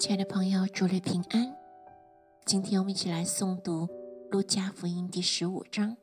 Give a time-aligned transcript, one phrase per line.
[0.00, 1.54] 亲爱的朋友，祝你平安。
[2.46, 3.86] 今天我们一起来诵读
[4.30, 5.94] 《路加福音》第十五章。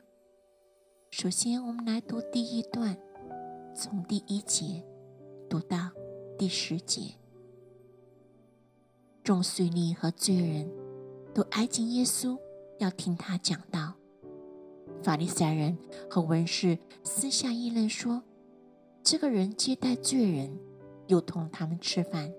[1.09, 2.95] 首先，我们来读第一段，
[3.75, 4.85] 从第一节
[5.49, 5.89] 读到
[6.37, 7.15] 第十节。
[9.23, 10.69] 众税吏和罪人
[11.33, 12.37] 都挨近耶稣，
[12.77, 13.95] 要听他讲道。
[15.01, 15.75] 法利赛人
[16.07, 18.21] 和文士私下议论说
[19.01, 20.55] ：“这个人接待罪人，
[21.07, 22.31] 又同他们吃饭。”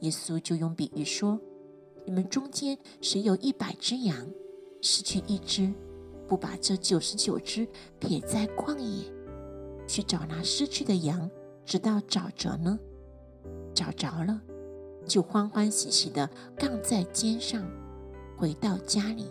[0.00, 1.40] 耶稣就用比喻说
[2.04, 4.26] ：“你们中间谁有一百只羊，
[4.80, 5.72] 失去一只，
[6.28, 7.66] 不把这九十九只
[7.98, 9.04] 撇在旷野，
[9.86, 11.30] 去找那失去的羊，
[11.64, 12.78] 直到找着呢？
[13.74, 14.40] 找着了，
[15.06, 17.64] 就欢欢喜喜的杠在肩上，
[18.36, 19.30] 回到家里，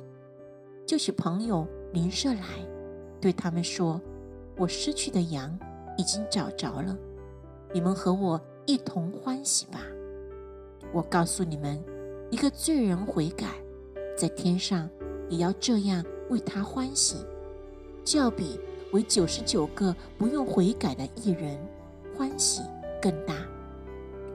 [0.85, 2.41] 就许朋友。”邻舍来，
[3.21, 4.01] 对他们说
[4.57, 5.55] ：“我失去的羊
[5.95, 6.97] 已经找着了，
[7.71, 9.79] 你们和我一同欢喜吧。”
[10.93, 11.83] 我告诉你们，
[12.29, 13.47] 一个罪人悔改，
[14.15, 14.87] 在天上
[15.27, 17.17] 也要这样为他欢喜，
[18.03, 18.59] 较比
[18.91, 21.57] 为九十九个不用悔改的艺人
[22.15, 22.61] 欢喜
[23.01, 23.33] 更大。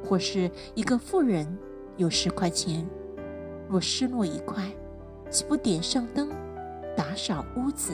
[0.05, 1.47] 或是一个妇人
[1.97, 2.84] 有十块钱，
[3.69, 4.65] 若失落一块，
[5.31, 6.28] 岂不点上灯？
[6.97, 7.93] 打扫屋子，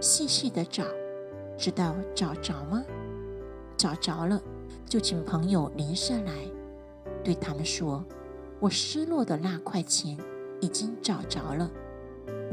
[0.00, 0.82] 细细的找，
[1.56, 2.82] 直到找着吗？
[3.76, 4.42] 找着了，
[4.84, 6.32] 就请朋友邻舍来，
[7.24, 8.04] 对他们说
[8.60, 10.16] ：“我失落的那块钱
[10.60, 11.70] 已经找着了，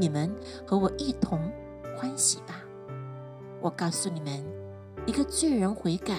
[0.00, 0.34] 你们
[0.66, 1.38] 和我一同
[1.96, 2.64] 欢喜吧。”
[3.60, 4.42] 我告诉你们，
[5.06, 6.16] 一个罪人悔改，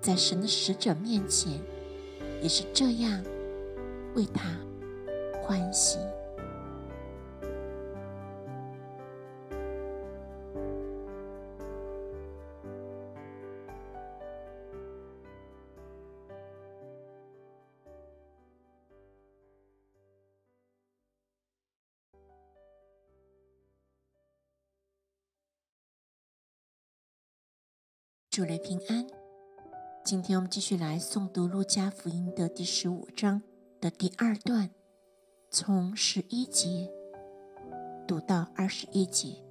[0.00, 1.52] 在神的使者面前，
[2.42, 3.22] 也是这样
[4.14, 4.50] 为他
[5.40, 5.98] 欢喜。
[28.38, 29.04] 主内平安。
[30.04, 33.42] 今天我们继续来诵读《路加福音》的第十五章
[33.80, 34.70] 的第二段，
[35.50, 36.88] 从十一节
[38.06, 39.42] 读到二十一节。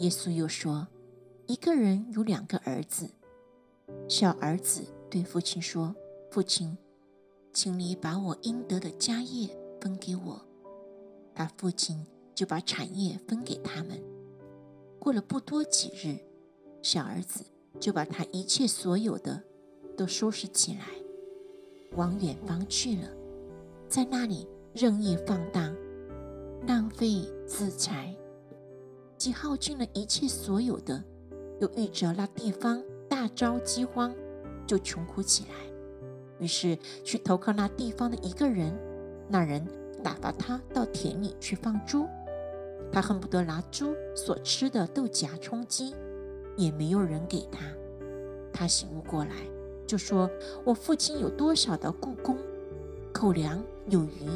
[0.00, 0.86] 耶稣又说
[1.48, 3.08] ：“一个人有两个儿子，
[4.06, 5.96] 小儿子对父亲说
[6.30, 6.76] ：‘父亲，
[7.54, 9.48] 请你把我应得的家业
[9.80, 10.46] 分给我。’
[11.34, 13.98] 他父亲就把产业分给他们。
[14.98, 16.18] 过了不多几日。”
[16.86, 17.44] 小儿子
[17.80, 19.42] 就把他一切所有的
[19.96, 20.86] 都收拾起来，
[21.96, 23.10] 往远方去了，
[23.88, 25.74] 在那里任意放荡，
[26.64, 28.16] 浪费资财，
[29.18, 31.02] 既耗尽了一切所有的，
[31.60, 34.14] 又遇着那地方大招饥荒，
[34.64, 35.56] 就穷苦起来。
[36.38, 38.72] 于是去投靠那地方的一个人，
[39.28, 39.66] 那人
[40.04, 42.06] 打发他到田里去放猪，
[42.92, 45.92] 他恨不得拿猪所吃的豆荚充饥。
[46.56, 47.60] 也没有人给他，
[48.52, 49.30] 他醒悟过来，
[49.86, 50.28] 就说
[50.64, 52.36] ：“我父亲有多少的故宫，
[53.12, 54.28] 口粮有余，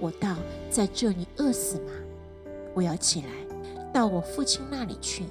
[0.00, 0.36] 我倒
[0.68, 1.92] 在这里饿死吗？
[2.74, 3.28] 我要起来，
[3.92, 5.24] 到我父亲那里去，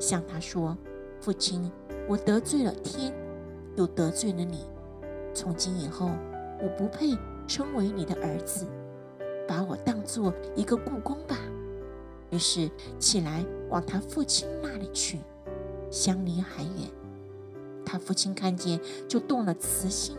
[0.00, 0.76] 向他说：
[1.20, 1.70] 父亲，
[2.08, 3.12] 我得罪了天，
[3.76, 4.64] 又得罪了你。
[5.34, 6.10] 从今以后，
[6.62, 7.14] 我不配
[7.46, 8.66] 称为你的儿子，
[9.46, 11.36] 把我当做一个故宫吧。
[12.30, 15.18] 于是起来往他父亲那里去。”
[15.94, 16.90] 相离还远，
[17.86, 20.16] 他父亲看见就动了慈心，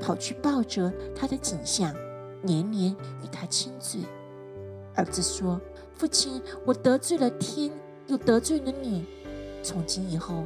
[0.00, 1.94] 跑去抱着他的景象，
[2.44, 2.90] 连连
[3.22, 4.00] 与他亲嘴。
[4.96, 5.60] 儿子说
[5.94, 7.70] ：“父亲，我得罪了天，
[8.06, 9.04] 又得罪了你，
[9.62, 10.44] 从今以后，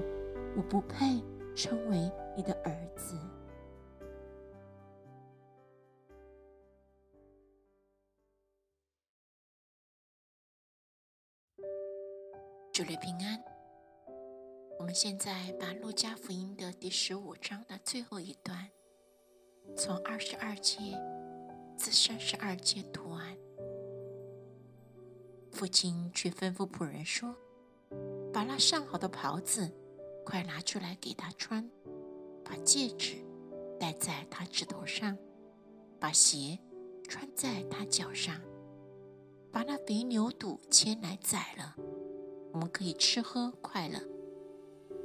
[0.56, 1.22] 我不配
[1.54, 3.14] 称为你的儿子。”
[12.72, 13.55] 祝你平安。
[14.78, 18.70] 我们现在把《路加福音》的第十五章的最后一段，
[19.76, 20.78] 从二十二节
[21.78, 23.36] 至三十二节读完。
[25.50, 27.34] 父亲却吩咐仆人说
[28.32, 29.72] ：“把那上好的袍子
[30.24, 31.68] 快拿出来给他穿，
[32.44, 33.16] 把戒指
[33.80, 35.16] 戴在他指头上，
[35.98, 36.58] 把鞋
[37.08, 38.40] 穿在他脚上，
[39.50, 41.74] 把那肥牛肚牵来宰了，
[42.52, 43.98] 我们可以吃喝快乐。”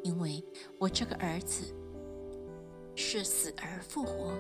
[0.04, 0.44] 因为
[0.80, 1.74] 我这个儿子
[2.96, 4.34] 是死而复活、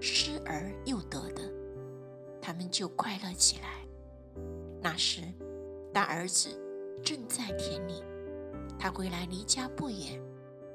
[0.00, 1.42] 失而又得的，
[2.40, 3.86] 他们就快乐起来。
[4.80, 5.22] 那时，
[5.92, 6.48] 大儿子
[7.02, 8.02] 正在田里，
[8.78, 10.20] 他回来离家不远，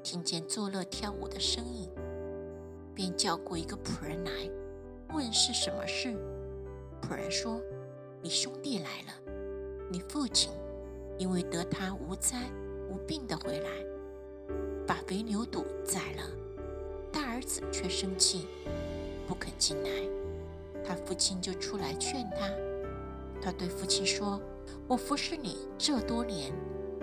[0.02, 1.90] 听见作乐跳舞的声音，
[2.94, 4.30] 便叫过一个仆人来，
[5.12, 6.16] 问是什么事。
[7.02, 7.60] 仆人说
[8.22, 9.32] ：“你兄弟来了，
[9.90, 10.50] 你父亲
[11.18, 12.50] 因为得他无灾
[12.88, 13.70] 无病的回来，
[15.08, 16.22] 肥牛肚宰了。
[17.10, 18.46] 大儿子却生气，
[19.26, 19.88] 不肯进来。
[20.84, 22.50] 他父亲就出来劝他。
[23.40, 24.38] 他对父亲说
[24.86, 26.52] ：‘我服侍你这多年，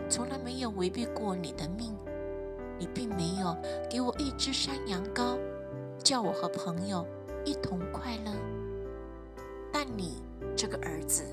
[0.08, 1.98] 从来没有违背过你的命。
[2.78, 3.58] 你并没有
[3.90, 5.40] 给我一只山羊羔，
[5.98, 7.04] 叫我和朋友
[7.44, 8.32] 一同快乐。’”
[9.74, 10.22] 但你
[10.56, 11.24] 这个儿子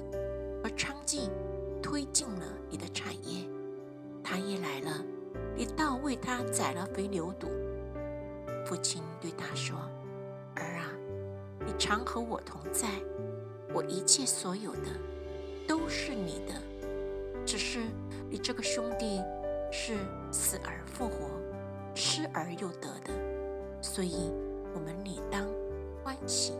[0.64, 1.28] 和娼妓
[1.82, 3.46] 推进了你的产业，
[4.24, 5.04] 他也来了，
[5.56, 7.48] 你倒为他宰了肥牛犊。
[8.64, 9.76] 父亲对他说
[10.56, 10.86] ：“儿啊，
[11.66, 12.88] 你常和我同在，
[13.74, 14.88] 我一切所有的
[15.66, 16.54] 都是你的。
[17.44, 17.80] 只是
[18.30, 19.20] 你这个兄弟
[19.70, 19.96] 是
[20.30, 21.28] 死而复活，
[21.94, 23.12] 失而又得的，
[23.80, 24.30] 所以
[24.74, 25.46] 我们理当
[26.02, 26.52] 欢喜。”